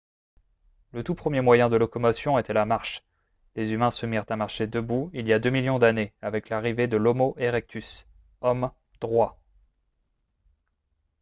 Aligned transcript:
le 0.93 1.03
tout 1.03 1.13
premier 1.13 1.41
moyen 1.41 1.69
de 1.69 1.75
locomotion 1.75 2.39
était 2.39 2.53
la 2.55 2.65
marche: 2.65 3.03
les 3.55 3.71
humains 3.73 3.91
se 3.91 4.07
mirent 4.07 4.25
à 4.29 4.35
marcher 4.35 4.65
debout 4.65 5.11
il 5.13 5.27
y 5.27 5.31
a 5.31 5.37
deux 5.37 5.51
millions 5.51 5.77
d'années 5.77 6.11
avec 6.23 6.49
l'arrivée 6.49 6.87
de 6.87 6.97
l'homo 6.97 7.35
erectus 7.37 8.07
«homme 8.41 8.71
droit» 8.99 9.39